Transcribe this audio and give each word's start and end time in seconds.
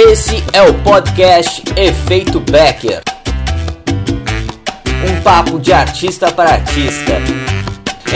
Esse 0.00 0.36
é 0.52 0.62
o 0.62 0.74
podcast 0.84 1.60
Efeito 1.76 2.38
Becker. 2.38 3.02
Um 5.04 5.20
papo 5.22 5.58
de 5.58 5.72
artista 5.72 6.30
para 6.30 6.50
artista. 6.50 7.14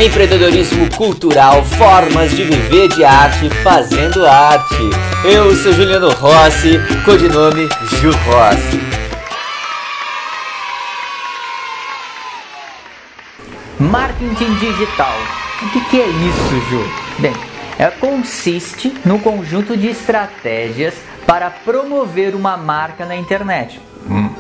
Empreendedorismo 0.01 0.89
cultural, 0.95 1.65
formas 1.65 2.31
de 2.31 2.45
viver 2.45 2.87
de 2.87 3.05
arte 3.05 3.51
fazendo 3.65 4.25
arte. 4.25 4.77
Eu 5.25 5.57
sou 5.57 5.73
Juliano 5.73 6.09
Rossi, 6.13 6.79
codinome 7.05 7.69
Ju 8.01 8.13
Rossi. 8.13 8.81
Marketing 13.81 14.55
digital. 14.61 15.19
O 15.61 15.71
que, 15.71 15.81
que 15.87 16.01
é 16.01 16.07
isso, 16.07 16.71
Ju? 16.71 16.89
Bem, 17.19 17.35
consiste 17.91 18.95
no 19.05 19.19
conjunto 19.19 19.77
de 19.77 19.89
estratégias 19.89 20.95
para 21.27 21.51
promover 21.51 22.35
uma 22.35 22.57
marca 22.57 23.05
na 23.05 23.17
internet. 23.17 23.81
Hum. 24.09 24.31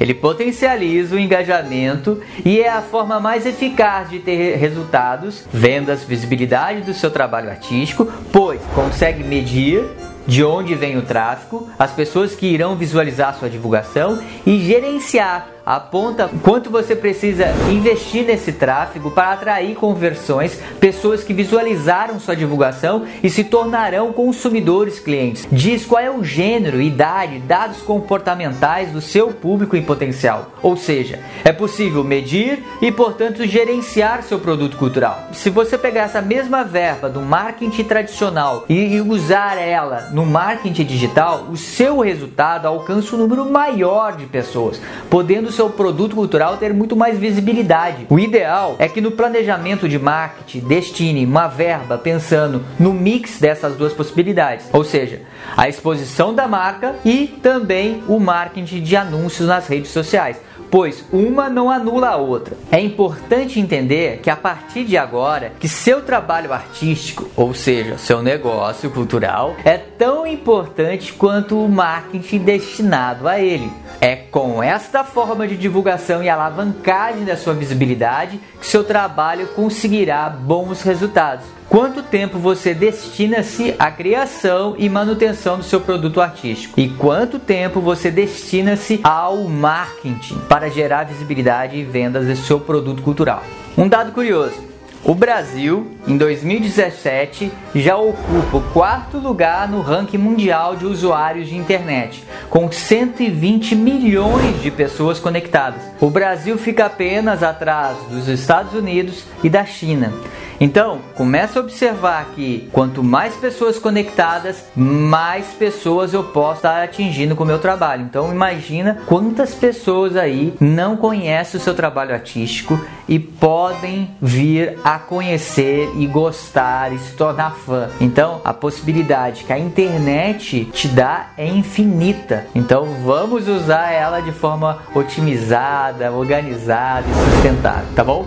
Ele 0.00 0.14
potencializa 0.14 1.14
o 1.14 1.18
engajamento 1.18 2.22
e 2.42 2.60
é 2.60 2.70
a 2.70 2.80
forma 2.80 3.20
mais 3.20 3.44
eficaz 3.44 4.08
de 4.08 4.18
ter 4.18 4.56
resultados, 4.56 5.44
vendas, 5.52 6.04
visibilidade 6.04 6.80
do 6.80 6.94
seu 6.94 7.10
trabalho 7.10 7.50
artístico, 7.50 8.10
pois 8.32 8.62
consegue 8.74 9.22
medir 9.22 9.84
de 10.26 10.42
onde 10.44 10.74
vem 10.74 10.96
o 10.96 11.02
tráfego, 11.02 11.68
as 11.78 11.90
pessoas 11.90 12.34
que 12.34 12.46
irão 12.46 12.76
visualizar 12.76 13.34
sua 13.34 13.50
divulgação 13.50 14.22
e 14.46 14.60
gerenciar 14.60 15.48
aponta 15.64 16.30
quanto 16.42 16.70
você 16.70 16.96
precisa 16.96 17.46
investir 17.70 18.24
nesse 18.24 18.52
tráfego 18.52 19.10
para 19.10 19.32
atrair 19.32 19.74
conversões, 19.74 20.60
pessoas 20.78 21.22
que 21.22 21.32
visualizaram 21.32 22.18
sua 22.20 22.36
divulgação 22.36 23.04
e 23.22 23.30
se 23.30 23.44
tornarão 23.44 24.12
consumidores 24.12 24.98
clientes. 24.98 25.46
Diz 25.50 25.84
qual 25.84 26.02
é 26.02 26.10
o 26.10 26.24
gênero, 26.24 26.80
idade, 26.80 27.38
dados 27.38 27.82
comportamentais 27.82 28.90
do 28.90 29.00
seu 29.00 29.28
público 29.28 29.76
em 29.76 29.82
potencial. 29.82 30.52
Ou 30.62 30.76
seja, 30.76 31.18
é 31.44 31.52
possível 31.52 32.02
medir 32.04 32.62
e, 32.80 32.90
portanto, 32.90 33.46
gerenciar 33.46 34.22
seu 34.22 34.38
produto 34.38 34.76
cultural. 34.76 35.28
Se 35.32 35.50
você 35.50 35.76
pegar 35.76 36.02
essa 36.02 36.22
mesma 36.22 36.64
verba 36.64 37.08
do 37.08 37.20
marketing 37.20 37.84
tradicional 37.84 38.64
e 38.68 39.00
usar 39.00 39.56
ela 39.58 40.08
no 40.12 40.24
marketing 40.26 40.84
digital, 40.84 41.46
o 41.50 41.56
seu 41.56 42.00
resultado 42.00 42.66
alcança 42.66 43.14
um 43.14 43.18
número 43.18 43.48
maior 43.50 44.16
de 44.16 44.26
pessoas, 44.26 44.80
podendo 45.08 45.50
seu 45.60 45.68
produto 45.68 46.14
cultural 46.14 46.56
ter 46.56 46.72
muito 46.72 46.96
mais 46.96 47.18
visibilidade. 47.18 48.06
O 48.08 48.18
ideal 48.18 48.76
é 48.78 48.88
que 48.88 48.98
no 48.98 49.10
planejamento 49.10 49.86
de 49.86 49.98
marketing 49.98 50.60
destine 50.60 51.26
uma 51.26 51.48
verba 51.48 51.98
pensando 51.98 52.64
no 52.78 52.94
mix 52.94 53.38
dessas 53.38 53.76
duas 53.76 53.92
possibilidades, 53.92 54.66
ou 54.72 54.82
seja, 54.82 55.20
a 55.54 55.68
exposição 55.68 56.34
da 56.34 56.48
marca 56.48 56.94
e 57.04 57.26
também 57.42 58.02
o 58.08 58.18
marketing 58.18 58.82
de 58.82 58.96
anúncios 58.96 59.46
nas 59.46 59.66
redes 59.66 59.90
sociais 59.90 60.40
pois 60.70 61.04
uma 61.12 61.48
não 61.48 61.70
anula 61.70 62.10
a 62.10 62.16
outra. 62.16 62.56
É 62.70 62.80
importante 62.80 63.58
entender 63.58 64.20
que 64.22 64.30
a 64.30 64.36
partir 64.36 64.84
de 64.84 64.96
agora, 64.96 65.52
que 65.58 65.68
seu 65.68 66.02
trabalho 66.02 66.52
artístico, 66.52 67.28
ou 67.34 67.52
seja, 67.52 67.98
seu 67.98 68.22
negócio 68.22 68.90
cultural, 68.90 69.56
é 69.64 69.76
tão 69.76 70.26
importante 70.26 71.12
quanto 71.12 71.62
o 71.62 71.68
marketing 71.68 72.38
destinado 72.38 73.26
a 73.26 73.40
ele. 73.40 73.70
É 74.00 74.16
com 74.16 74.62
esta 74.62 75.04
forma 75.04 75.46
de 75.46 75.56
divulgação 75.56 76.22
e 76.22 76.28
alavancagem 76.28 77.24
da 77.24 77.36
sua 77.36 77.52
visibilidade 77.52 78.40
que 78.60 78.66
seu 78.66 78.84
trabalho 78.84 79.48
conseguirá 79.48 80.28
bons 80.30 80.82
resultados. 80.82 81.60
Quanto 81.70 82.02
tempo 82.02 82.36
você 82.36 82.74
destina-se 82.74 83.76
à 83.78 83.92
criação 83.92 84.74
e 84.76 84.88
manutenção 84.88 85.56
do 85.56 85.62
seu 85.62 85.80
produto 85.80 86.20
artístico? 86.20 86.80
E 86.80 86.88
quanto 86.88 87.38
tempo 87.38 87.80
você 87.80 88.10
destina-se 88.10 88.98
ao 89.04 89.44
marketing 89.44 90.36
para 90.48 90.59
gerar 90.68 91.04
visibilidade 91.04 91.76
e 91.76 91.84
vendas 91.84 92.26
do 92.26 92.36
seu 92.36 92.60
produto 92.60 93.02
cultural? 93.02 93.42
Um 93.78 93.88
dado 93.88 94.12
curioso: 94.12 94.69
o 95.02 95.14
Brasil, 95.14 95.92
em 96.06 96.16
2017, 96.16 97.50
já 97.74 97.96
ocupa 97.96 98.58
o 98.58 98.62
quarto 98.72 99.16
lugar 99.16 99.66
no 99.66 99.80
ranking 99.80 100.18
mundial 100.18 100.76
de 100.76 100.84
usuários 100.84 101.48
de 101.48 101.56
internet, 101.56 102.22
com 102.50 102.70
120 102.70 103.74
milhões 103.74 104.60
de 104.62 104.70
pessoas 104.70 105.18
conectadas. 105.18 105.82
O 106.00 106.10
Brasil 106.10 106.58
fica 106.58 106.84
apenas 106.84 107.42
atrás 107.42 107.96
dos 108.10 108.28
Estados 108.28 108.74
Unidos 108.74 109.24
e 109.42 109.48
da 109.48 109.64
China. 109.64 110.12
Então, 110.60 110.98
começa 111.14 111.58
a 111.58 111.62
observar 111.62 112.32
que 112.34 112.68
quanto 112.70 113.02
mais 113.02 113.34
pessoas 113.34 113.78
conectadas, 113.78 114.66
mais 114.76 115.46
pessoas 115.58 116.12
eu 116.12 116.22
posso 116.22 116.56
estar 116.56 116.82
atingindo 116.82 117.34
com 117.34 117.44
o 117.44 117.46
meu 117.46 117.58
trabalho. 117.58 118.02
Então, 118.02 118.30
imagina 118.30 118.98
quantas 119.06 119.54
pessoas 119.54 120.16
aí 120.16 120.52
não 120.60 120.98
conhecem 120.98 121.58
o 121.58 121.62
seu 121.64 121.72
trabalho 121.72 122.12
artístico 122.12 122.78
e 123.08 123.18
podem 123.18 124.10
vir 124.20 124.78
a 124.94 124.98
conhecer 124.98 125.88
e 125.94 126.04
gostar 126.04 126.92
e 126.92 126.98
se 126.98 127.12
tornar 127.12 127.54
fã. 127.54 127.90
Então, 128.00 128.40
a 128.44 128.52
possibilidade 128.52 129.44
que 129.44 129.52
a 129.52 129.58
internet 129.58 130.64
te 130.72 130.88
dá 130.88 131.28
é 131.36 131.46
infinita. 131.46 132.48
Então, 132.56 132.86
vamos 133.04 133.46
usar 133.46 133.92
ela 133.92 134.20
de 134.20 134.32
forma 134.32 134.82
otimizada, 134.92 136.10
organizada 136.10 137.06
e 137.08 137.32
sustentável, 137.34 137.86
tá 137.94 138.02
bom? 138.02 138.26